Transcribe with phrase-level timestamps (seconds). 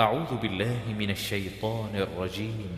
[0.00, 2.68] أعوذ بالله من الشيطان الرجيم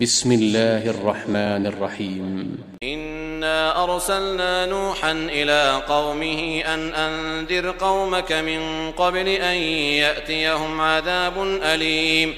[0.00, 8.60] بسم الله الرحمن الرحيم إنا أرسلنا نوحا إلى قومه أن أنذر قومك من
[8.92, 9.56] قبل أن
[10.04, 12.34] يأتيهم عذاب أليم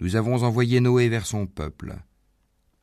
[0.00, 1.94] Nous avons envoyé Noé vers son peuple.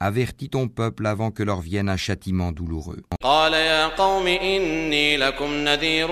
[0.01, 3.01] Avertis ton peuple avant que leur vienne un châtiment douloureux.
[3.23, 6.11] قال يا قوم إني لكم نذير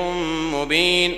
[0.54, 1.16] مبين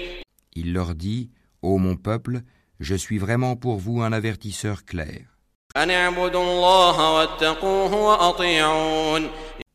[0.56, 1.30] Il leur dit,
[1.62, 2.42] Ô mon peuple,
[2.80, 5.22] Je suis vraiment pour vous un avertisseur clair.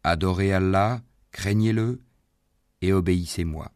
[0.03, 2.01] Adorez Allah, craignez-le
[2.81, 3.71] et obéissez-moi.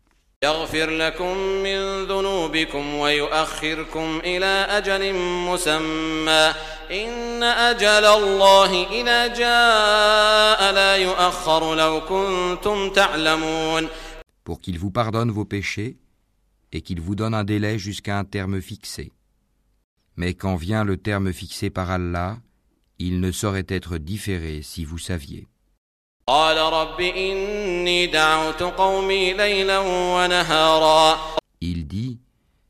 [14.44, 15.98] Pour qu'il vous pardonne vos péchés
[16.72, 19.12] et qu'il vous donne un délai jusqu'à un terme fixé.
[20.18, 22.38] Mais quand vient le terme fixé par Allah,
[22.98, 25.46] il ne saurait être différé si vous saviez.
[31.60, 32.18] Il dit,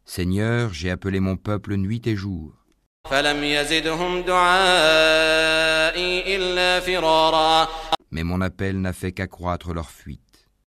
[0.05, 2.53] Seigneur, j'ai appelé mon peuple nuit et jour.
[8.11, 10.28] Mais mon appel n'a fait qu'accroître leur fuite.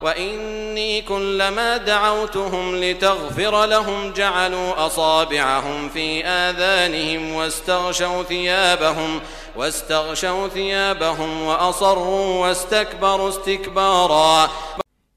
[0.02, 9.20] وإني كلما دعوتهم لتغفر لهم جعلوا أصابعهم في آذانهم واستغشوا ثيابهم
[9.56, 14.50] واستغشوا ثيابهم وأصروا واستكبروا استكبارا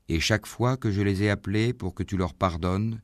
[0.09, 3.01] Et chaque fois que je les ai appelés pour que tu leur pardonnes,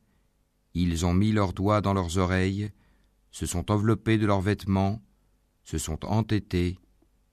[0.74, 2.72] ils ont mis leurs doigts dans leurs oreilles,
[3.32, 5.02] se sont enveloppés de leurs vêtements,
[5.66, 6.78] se sont entêtés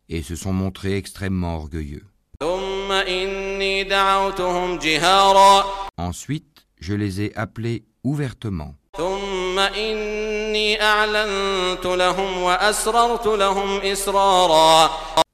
[0.08, 2.06] et se sont montrés extrêmement orgueilleux.
[2.42, 3.43] ثم إني دعوتهم جهارا
[5.97, 8.75] Ensuite, je les ai appelés ouvertement.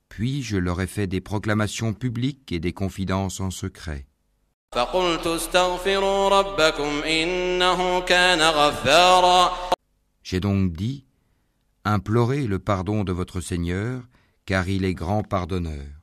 [0.09, 4.05] Puis je leur ai fait des proclamations publiques et des confidences en secret.
[10.23, 11.05] J'ai donc dit,
[11.83, 14.01] implorez le pardon de votre Seigneur,
[14.45, 16.00] car il est grand pardonneur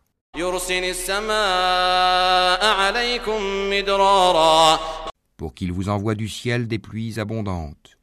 [5.36, 7.98] pour qu'il vous envoie du ciel des pluies abondantes.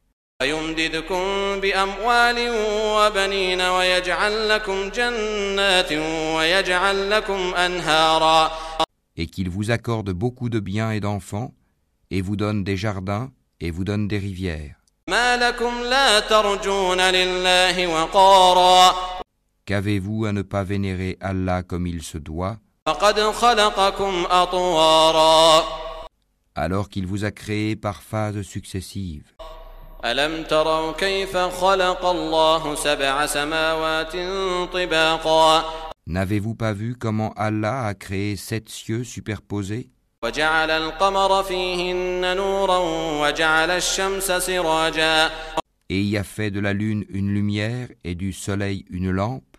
[9.16, 11.54] Et qu'il vous accorde beaucoup de biens et d'enfants,
[12.10, 13.30] et vous donne des jardins,
[13.60, 14.76] et vous donne des rivières.
[19.65, 25.63] Qu'avez-vous à ne pas vénérer Allah comme il se doit, فقد خلقكم أطوارا
[26.55, 29.33] alors qu'il vous a créé par phases successives
[30.05, 34.15] ألم تروا كيف خلق الله سبع سماوات
[34.73, 35.63] طباقا
[36.07, 39.89] N'avez-vous pas vu comment Allah a créé sept cieux superposés
[40.23, 42.77] وجعل القمر فيهن نورا
[43.21, 45.31] وجعل الشمس سراجا
[45.89, 49.51] et y a fait de la lune une lumière et du soleil une lampe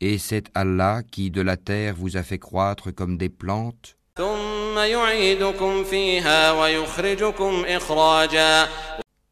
[0.00, 3.96] Et c'est Allah qui de la terre vous a fait croître comme des plantes.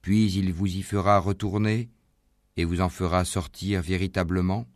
[0.02, 1.90] Puis il vous y fera retourner
[2.56, 4.66] et vous en fera sortir véritablement.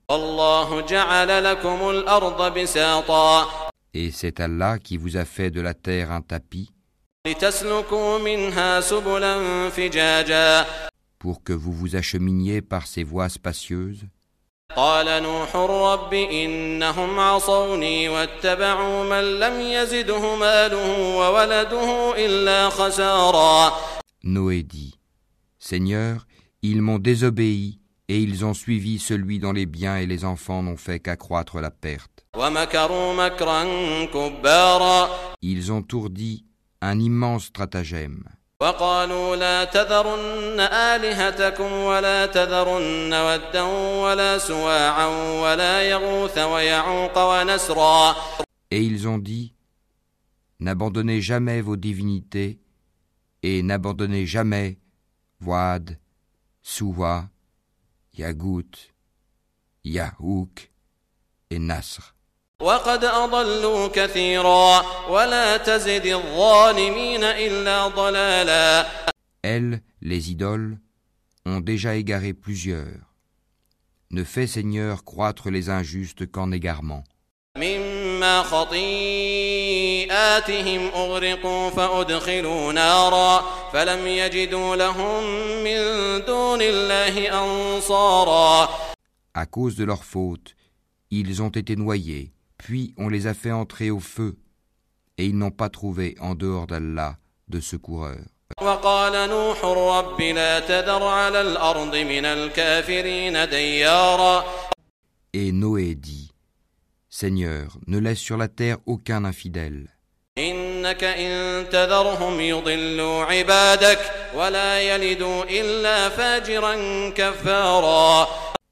[3.92, 6.70] Et c'est Allah qui vous a fait de la terre un tapis
[11.25, 14.07] لتسلكوا منها سبلا فجاجا pour que vous vous acheminiez par ces voies spacieuses.
[14.75, 23.73] قال نوح رب إنهم عصوني واتبعوا من لم يزده ماله وولده إلا خسارا
[24.23, 24.99] Noé dit,
[25.59, 26.27] Seigneur,
[26.61, 30.77] ils m'ont désobéi et ils ont suivi celui dont les biens et les enfants n'ont
[30.77, 32.23] fait qu'accroître la perte.
[32.35, 33.63] ومكروا مكرا
[34.05, 35.09] كبارا
[35.41, 36.45] Ils ont ourdi
[36.81, 38.23] un immense stratagème.
[38.61, 43.61] وقالوا لا تذرن آلهتكم ولا تذرن ودا
[44.03, 45.07] ولا سواعا
[45.41, 48.15] ولا يغوث ويعوق ونسرا
[48.71, 49.53] Et ils ont dit,
[50.61, 52.59] N'abandonnez jamais vos divinités
[53.41, 54.77] et n'abandonnez jamais
[55.43, 55.97] Wad,
[56.61, 57.29] Suwa,
[58.13, 58.71] Yagout,
[59.83, 60.71] Yahouk
[61.49, 62.13] et Nasr.
[62.61, 68.85] وقد أضلوا كثيرا ولا تزد الظالمين إلا ضلالا
[69.43, 70.77] Elles, les idoles,
[71.47, 73.15] ont déjà égaré plusieurs.
[74.11, 77.03] Ne fais, Seigneur, croître les injustes qu'en égarement.
[77.57, 80.01] ممن مما خطيئاتهم
[80.87, 83.43] أغرقوا فأدخلوا نارا
[83.73, 85.23] فلم يجدوا لهم
[85.63, 85.79] من
[86.25, 88.69] دون الله أنصارا
[89.33, 90.55] À cause de leur faute,
[91.09, 94.36] ils ont été noyés, puis on les a fait entrer au feu,
[95.18, 97.18] et ils n'ont pas trouvé en dehors d'Allah
[97.48, 98.18] de secoureur.
[105.32, 106.32] Et Noé dit,
[107.08, 109.88] Seigneur, ne laisse sur la terre aucun infidèle.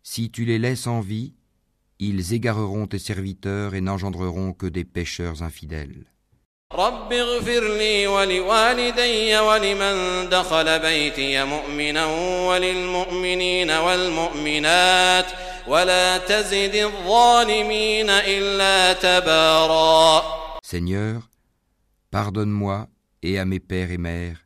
[0.02, 1.32] Si tu les laisses en vie,
[1.99, 6.05] ils égareront tes serviteurs et n'engendreront que des pécheurs infidèles.
[6.73, 12.05] رب اغفر لي ولوالدي ولمن دخل بيتي مؤمنا
[12.47, 15.25] وللمؤمنين والمؤمنات
[15.67, 21.27] ولا تزد الظالمين إلا تبارا Seigneur,
[22.11, 22.87] pardonne-moi
[23.23, 24.45] et à mes pères et mères,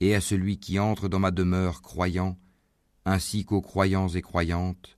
[0.00, 2.36] et à celui qui entre dans ma demeure croyant,
[3.04, 4.93] ainsi qu'aux croyants et croyantes,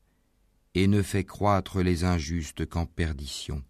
[0.77, 3.63] et ne fais croître les injustes qu'en perdition.